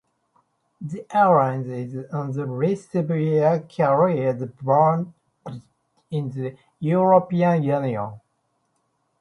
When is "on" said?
2.11-2.31